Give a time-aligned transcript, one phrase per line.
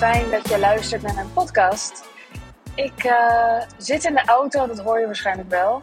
[0.00, 2.08] fijn dat je luistert naar mijn podcast.
[2.74, 5.82] Ik uh, zit in de auto, dat hoor je waarschijnlijk wel.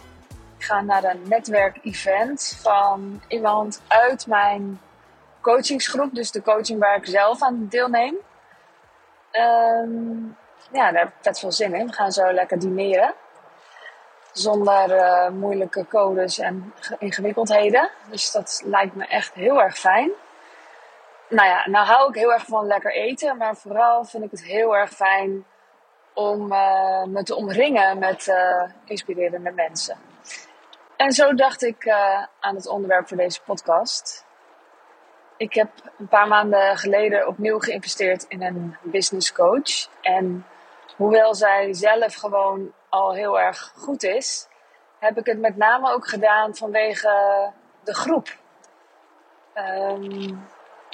[0.57, 4.81] Ik ga naar een netwerkevent van iemand uit mijn
[5.41, 8.15] coachingsgroep, dus de coaching waar ik zelf aan deelneem.
[9.31, 10.37] Um,
[10.71, 11.87] ja, daar heb ik vet veel zin in.
[11.87, 13.13] We gaan zo lekker dineren.
[14.31, 17.89] Zonder uh, moeilijke codes en ingewikkeldheden.
[18.09, 20.11] Dus dat lijkt me echt heel erg fijn
[21.29, 24.43] nou ja, nou hou ik heel erg van lekker eten, maar vooral vind ik het
[24.43, 25.45] heel erg fijn
[26.13, 29.97] om uh, me te omringen met uh, inspirerende mensen.
[30.95, 34.25] En zo dacht ik uh, aan het onderwerp voor deze podcast.
[35.37, 39.89] Ik heb een paar maanden geleden opnieuw geïnvesteerd in een business coach.
[40.01, 40.45] En
[40.95, 44.47] hoewel zij zelf gewoon al heel erg goed is,
[44.99, 47.51] heb ik het met name ook gedaan vanwege
[47.83, 48.37] de groep.
[49.55, 50.47] Um,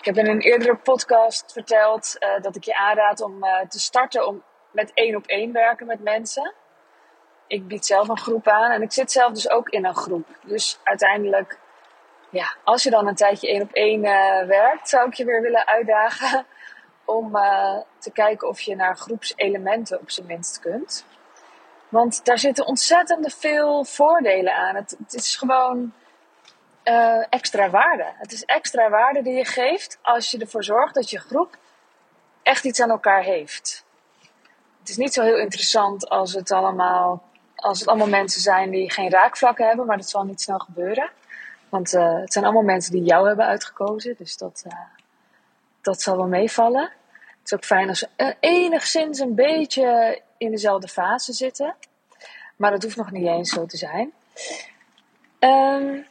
[0.03, 3.79] ik heb in een eerdere podcast verteld uh, dat ik je aanraad om uh, te
[3.79, 6.53] starten om met één op één werken met mensen.
[7.47, 10.27] Ik bied zelf een groep aan en ik zit zelf dus ook in een groep.
[10.45, 11.59] Dus uiteindelijk,
[12.29, 15.41] ja, als je dan een tijdje één op één uh, werkt, zou ik je weer
[15.41, 16.45] willen uitdagen
[17.05, 17.31] om
[17.97, 21.05] te kijken of je naar groepselementen op zijn minst kunt.
[21.89, 24.75] Want daar zitten ontzettend veel voordelen aan.
[24.75, 25.93] Het is gewoon
[26.83, 28.05] uh, extra waarde.
[28.17, 31.57] Het is extra waarde die je geeft als je ervoor zorgt dat je groep
[32.43, 33.85] echt iets aan elkaar heeft.
[34.79, 37.23] Het is niet zo heel interessant als het allemaal,
[37.55, 41.09] als het allemaal mensen zijn die geen raakvlakken hebben, maar dat zal niet snel gebeuren.
[41.69, 44.73] Want uh, het zijn allemaal mensen die jou hebben uitgekozen, dus dat, uh,
[45.81, 46.91] dat zal wel meevallen.
[47.11, 51.75] Het is ook fijn als ze enigszins een beetje in dezelfde fase zitten.
[52.55, 54.13] Maar dat hoeft nog niet eens zo te zijn.
[55.39, 56.05] Um,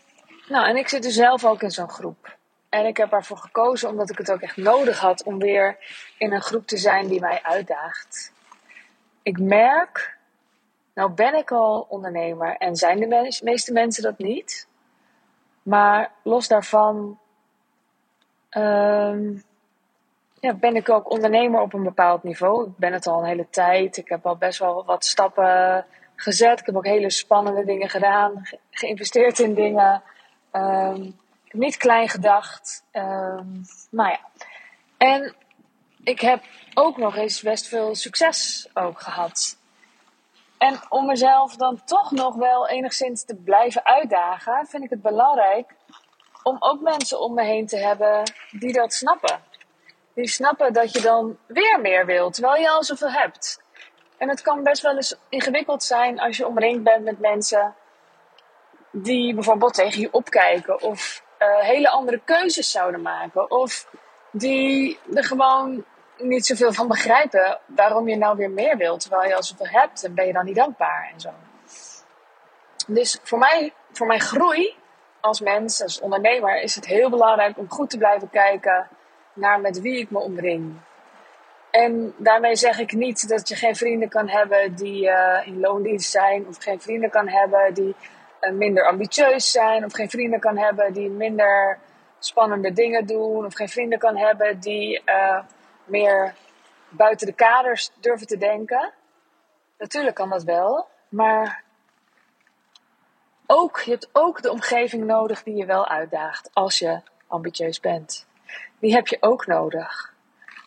[0.53, 2.37] nou, en ik zit dus zelf ook in zo'n groep.
[2.69, 5.77] En ik heb ervoor gekozen omdat ik het ook echt nodig had om weer
[6.19, 8.33] in een groep te zijn die mij uitdaagt.
[9.23, 10.17] Ik merk,
[10.95, 14.69] nou ben ik al ondernemer en zijn de meeste mensen dat niet.
[15.63, 17.19] Maar los daarvan
[18.51, 19.43] um,
[20.41, 22.67] ja, ben ik ook ondernemer op een bepaald niveau.
[22.67, 23.97] Ik ben het al een hele tijd.
[23.97, 26.61] Ik heb al best wel wat stappen gezet.
[26.61, 30.03] Ik heb ook hele spannende dingen gedaan, geïnvesteerd in dingen.
[30.53, 31.03] Um,
[31.45, 32.85] ik heb niet klein gedacht.
[32.93, 34.21] Um, nou ja.
[34.97, 35.35] En
[36.05, 36.43] ik heb
[36.75, 39.57] ook nog eens best veel succes ook gehad.
[40.59, 45.75] En om mezelf dan toch nog wel enigszins te blijven uitdagen, vind ik het belangrijk
[46.43, 49.41] om ook mensen om me heen te hebben die dat snappen.
[50.15, 53.61] Die snappen dat je dan weer meer wilt, terwijl je al zoveel hebt.
[54.19, 57.75] En het kan best wel eens ingewikkeld zijn als je omringd bent met mensen
[58.93, 63.51] die bijvoorbeeld tegen je opkijken of uh, hele andere keuzes zouden maken.
[63.51, 63.87] Of
[64.31, 65.85] die er gewoon
[66.19, 70.05] niet zoveel van begrijpen waarom je nou weer meer wilt, terwijl je al zoveel hebt
[70.05, 71.31] en ben je dan niet dankbaar en zo.
[72.87, 74.77] Dus voor mij, voor mijn groei
[75.21, 78.89] als mens, als ondernemer, is het heel belangrijk om goed te blijven kijken
[79.33, 80.75] naar met wie ik me omring.
[81.71, 86.11] En daarmee zeg ik niet dat je geen vrienden kan hebben die uh, in loondienst
[86.11, 87.95] zijn, of geen vrienden kan hebben die
[88.51, 91.79] minder ambitieus zijn, of geen vrienden kan hebben die minder
[92.19, 95.39] spannende dingen doen, of geen vrienden kan hebben die uh,
[95.85, 96.35] meer
[96.89, 98.93] buiten de kaders durven te denken.
[99.79, 101.63] Natuurlijk kan dat wel, maar
[103.47, 108.27] ook, je hebt ook de omgeving nodig die je wel uitdaagt als je ambitieus bent.
[108.79, 110.15] Die heb je ook nodig.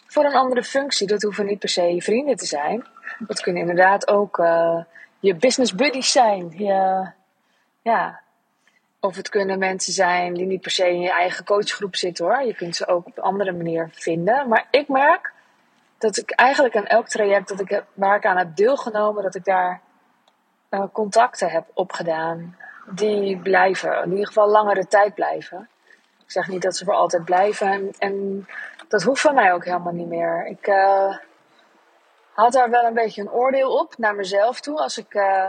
[0.08, 2.86] Voor een andere functie, dat hoeven niet per se je vrienden te zijn.
[3.20, 4.84] Dat kunnen inderdaad ook uh,
[5.20, 6.50] je business buddies zijn.
[6.58, 7.08] Je,
[7.86, 8.22] ja.
[9.00, 12.44] Of het kunnen mensen zijn die niet per se in je eigen coachgroep zitten hoor.
[12.44, 14.48] Je kunt ze ook op een andere manier vinden.
[14.48, 15.34] Maar ik merk
[15.98, 19.36] dat ik eigenlijk aan elk traject dat ik heb, waar ik aan heb deelgenomen, dat
[19.36, 19.82] ik daar
[20.70, 22.58] uh, contacten heb opgedaan.
[22.90, 25.70] Die blijven, in ieder geval langere tijd blijven.
[26.24, 27.94] Ik zeg niet dat ze voor altijd blijven.
[27.98, 28.48] En,
[28.88, 30.46] dat hoeft van mij ook helemaal niet meer.
[30.48, 31.18] Ik uh,
[32.34, 34.78] had daar wel een beetje een oordeel op naar mezelf toe.
[34.78, 35.48] Als ik uh,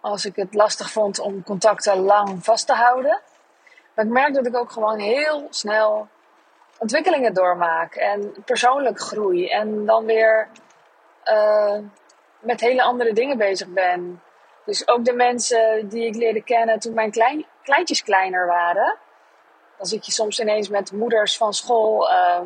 [0.00, 3.20] als ik het lastig vond om contacten lang vast te houden.
[3.94, 6.08] Maar ik merk dat ik ook gewoon heel snel
[6.78, 9.48] ontwikkelingen doormaak en persoonlijk groei.
[9.48, 10.48] En dan weer
[11.24, 11.78] uh,
[12.38, 14.22] met hele andere dingen bezig ben.
[14.64, 18.96] Dus ook de mensen die ik leerde kennen toen mijn klein, kleintjes kleiner waren.
[19.76, 22.40] Dan zit je soms ineens met moeders van school uh,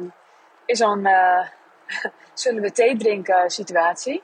[0.64, 1.46] in zo'n uh,
[2.34, 4.22] zullen we thee drinken situatie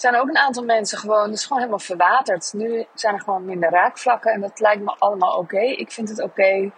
[0.00, 2.52] zijn ook een aantal mensen gewoon, het is gewoon helemaal verwaterd.
[2.52, 5.60] Nu zijn er gewoon minder raakvlakken en dat lijkt me allemaal oké.
[5.60, 6.70] Ik vind het oké.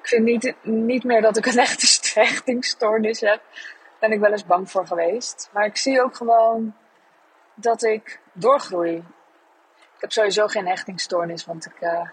[0.00, 3.40] Ik vind niet, niet meer dat ik een echte hechtingsstoornis heb.
[4.00, 5.50] ben ik wel eens bang voor geweest.
[5.52, 6.74] Maar ik zie ook gewoon
[7.54, 8.96] dat ik doorgroei.
[9.76, 12.08] Ik heb sowieso geen hechtingsstoornis, want ik, uh,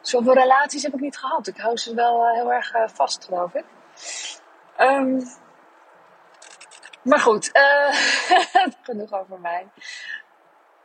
[0.00, 1.46] zoveel relaties heb ik niet gehad.
[1.46, 3.64] Ik hou ze wel uh, heel erg uh, vast, geloof ik.
[4.78, 5.28] Um,
[7.06, 7.50] maar goed,
[8.82, 9.66] genoeg over mij.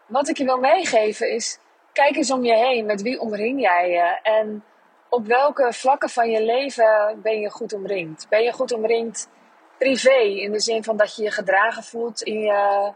[0.05, 1.59] Wat ik je wil meegeven is,
[1.93, 2.85] kijk eens om je heen.
[2.85, 4.19] Met wie omring jij je?
[4.23, 4.63] En
[5.09, 8.27] op welke vlakken van je leven ben je goed omringd?
[8.29, 9.29] Ben je goed omringd
[9.77, 12.91] privé, in de zin van dat je je gedragen voelt in je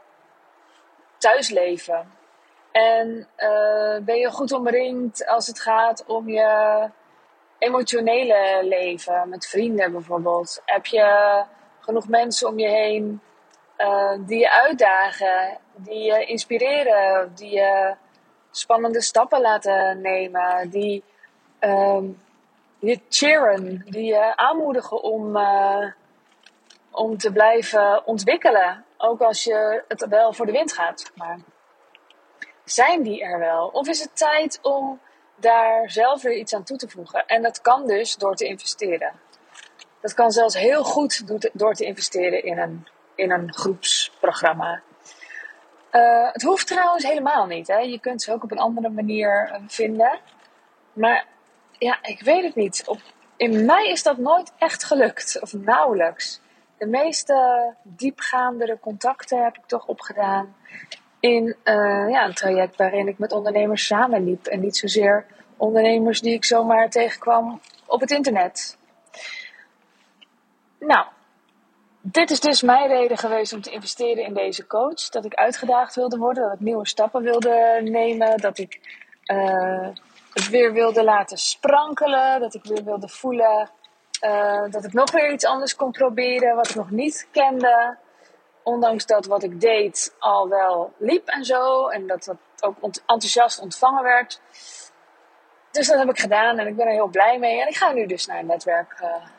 [1.17, 2.11] thuisleven?
[2.71, 6.89] En uh, ben je goed omringd als het gaat om je
[7.57, 10.61] emotionele leven, met vrienden bijvoorbeeld?
[10.65, 11.43] Heb je
[11.85, 13.21] genoeg mensen om je heen
[13.77, 17.95] uh, die je uitdagen, die je inspireren, die je
[18.51, 21.03] spannende stappen laten nemen, die
[21.59, 22.21] um,
[22.79, 25.91] je cheeren, die je aanmoedigen om, uh,
[26.91, 28.85] om te blijven ontwikkelen.
[28.97, 31.11] Ook als je het wel voor de wind gaat.
[31.15, 31.39] Maar
[32.63, 33.69] zijn die er wel?
[33.73, 34.99] Of is het tijd om
[35.35, 37.25] daar zelf weer iets aan toe te voegen?
[37.25, 39.11] En dat kan dus door te investeren.
[40.05, 41.23] Dat kan zelfs heel goed
[41.53, 44.81] door te investeren in een, in een groepsprogramma.
[45.91, 47.67] Uh, het hoeft trouwens helemaal niet.
[47.67, 47.77] Hè?
[47.77, 50.19] Je kunt ze ook op een andere manier uh, vinden.
[50.93, 51.25] Maar
[51.71, 52.83] ja, ik weet het niet.
[52.87, 52.99] Op,
[53.37, 56.41] in mij is dat nooit echt gelukt, of nauwelijks.
[56.77, 60.55] De meeste diepgaandere contacten heb ik toch opgedaan
[61.19, 64.45] in uh, ja, een traject waarin ik met ondernemers samenliep.
[64.45, 65.25] En niet zozeer
[65.57, 68.77] ondernemers die ik zomaar tegenkwam op het internet.
[70.87, 71.05] Nou,
[72.01, 75.09] dit is dus mijn reden geweest om te investeren in deze coach.
[75.09, 78.79] Dat ik uitgedaagd wilde worden, dat ik nieuwe stappen wilde nemen, dat ik
[79.25, 79.87] uh,
[80.33, 83.69] het weer wilde laten sprankelen, dat ik weer wilde voelen
[84.21, 87.97] uh, dat ik nog weer iets anders kon proberen wat ik nog niet kende.
[88.63, 93.59] Ondanks dat wat ik deed al wel liep en zo, en dat dat ook enthousiast
[93.59, 94.41] ontvangen werd.
[95.71, 97.61] Dus dat heb ik gedaan en ik ben er heel blij mee.
[97.61, 99.23] En ik ga nu dus naar een netwerk-event.
[99.23, 99.29] Uh,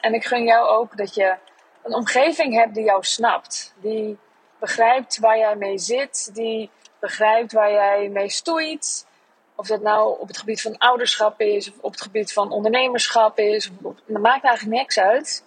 [0.00, 1.36] en ik gun jou ook dat je
[1.82, 3.74] een omgeving hebt die jou snapt.
[3.76, 4.18] Die
[4.58, 6.34] begrijpt waar jij mee zit.
[6.34, 9.06] Die begrijpt waar jij mee stoeit.
[9.54, 13.38] Of dat nou op het gebied van ouderschap is, of op het gebied van ondernemerschap
[13.38, 13.70] is.
[14.06, 15.44] Dat maakt eigenlijk niks uit.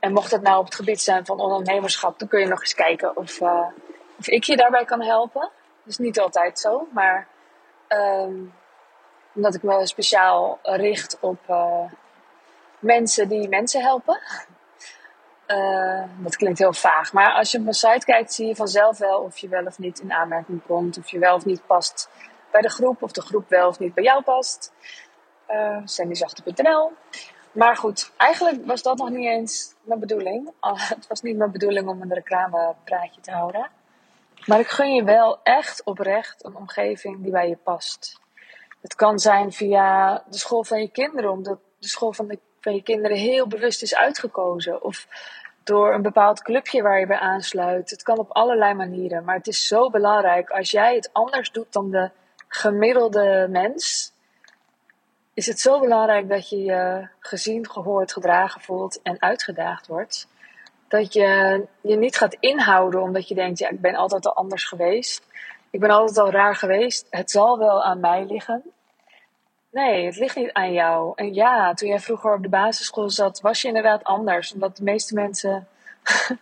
[0.00, 2.74] En mocht het nou op het gebied zijn van ondernemerschap, dan kun je nog eens
[2.74, 3.66] kijken of, uh,
[4.18, 5.40] of ik je daarbij kan helpen.
[5.40, 7.28] Dat is niet altijd zo, maar
[7.88, 8.54] um,
[9.34, 11.84] omdat ik me speciaal richt op uh,
[12.82, 14.20] mensen die mensen helpen.
[15.46, 17.12] Uh, dat klinkt heel vaag.
[17.12, 19.78] Maar als je op mijn site kijkt, zie je vanzelf wel of je wel of
[19.78, 20.98] niet in aanmerking komt.
[20.98, 22.08] Of je wel of niet past
[22.50, 23.02] bij de groep.
[23.02, 24.72] Of de groep wel of niet bij jou past.
[25.50, 26.92] Uh, sandyzachte.nl
[27.52, 30.50] Maar goed, eigenlijk was dat nog niet eens mijn bedoeling.
[30.96, 33.70] het was niet mijn bedoeling om een reclamepraatje te houden.
[34.46, 38.20] Maar ik gun je wel echt oprecht een omgeving die bij je past.
[38.80, 42.74] Het kan zijn via de school van je kinderen, omdat de school van, de, van
[42.74, 44.82] je kinderen heel bewust is uitgekozen.
[44.82, 45.06] Of
[45.64, 47.90] door een bepaald clubje waar je bij aansluit.
[47.90, 49.24] Het kan op allerlei manieren.
[49.24, 52.10] Maar het is zo belangrijk als jij het anders doet dan de
[52.48, 54.12] gemiddelde mens.
[55.34, 60.28] Is het zo belangrijk dat je je gezien, gehoord, gedragen voelt en uitgedaagd wordt.
[60.88, 64.64] Dat je je niet gaat inhouden omdat je denkt, ja, ik ben altijd al anders
[64.64, 65.26] geweest.
[65.70, 67.06] Ik ben altijd al raar geweest.
[67.10, 68.62] Het zal wel aan mij liggen.
[69.72, 71.12] Nee, het ligt niet aan jou.
[71.14, 74.52] En ja, toen jij vroeger op de basisschool zat, was je inderdaad anders.
[74.52, 75.68] Omdat de meeste mensen,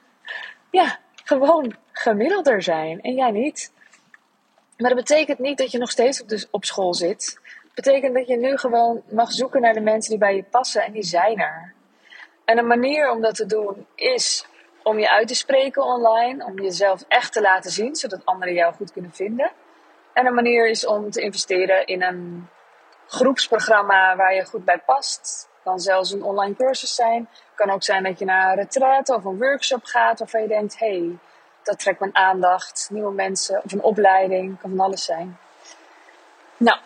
[0.70, 3.00] ja, gewoon gemiddelder zijn.
[3.00, 3.72] En jij niet.
[4.76, 7.38] Maar dat betekent niet dat je nog steeds op, de, op school zit.
[7.42, 10.82] Het betekent dat je nu gewoon mag zoeken naar de mensen die bij je passen.
[10.82, 11.75] En die zijn er.
[12.44, 14.46] En een manier om dat te doen is
[14.82, 16.44] om je uit te spreken online.
[16.44, 19.50] Om jezelf echt te laten zien, zodat anderen jou goed kunnen vinden.
[20.12, 22.49] En een manier is om te investeren in een
[23.10, 25.48] groepsprogramma waar je goed bij past.
[25.64, 27.28] Kan zelfs een online cursus zijn.
[27.54, 30.78] Kan ook zijn dat je naar een retraite of een workshop gaat waarvan je denkt:
[30.78, 31.18] hé, hey,
[31.62, 32.88] dat trekt mijn aandacht.
[32.92, 35.38] Nieuwe mensen of een opleiding, kan van alles zijn.
[36.56, 36.78] Nou,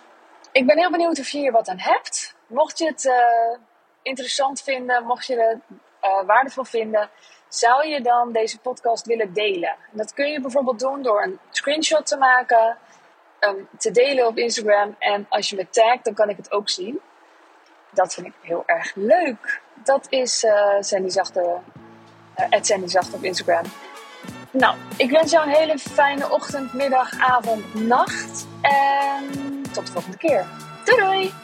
[0.52, 2.34] ik ben heel benieuwd of je hier wat aan hebt.
[2.46, 3.58] Mocht je het uh,
[4.02, 7.10] interessant vinden, mocht je het uh, waardevol vinden,
[7.48, 9.68] zou je dan deze podcast willen delen?
[9.68, 12.76] En dat kun je bijvoorbeeld doen door een screenshot te maken
[13.48, 14.96] um, te delen op Instagram.
[14.98, 17.00] En als je me tagt, dan kan ik het ook zien.
[17.90, 19.60] Dat vind ik heel erg leuk.
[19.74, 21.58] Dat is uh, Sandy Zachte,
[22.36, 23.64] uh, Sandy Zachte op Instagram.
[24.50, 28.46] Nou, ik wens jou een hele fijne ochtend, middag, avond, nacht.
[28.60, 30.46] En tot de volgende keer.
[30.84, 31.43] Doei doei!